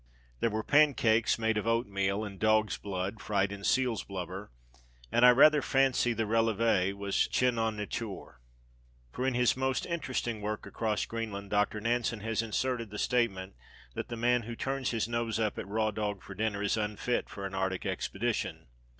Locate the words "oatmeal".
1.67-2.23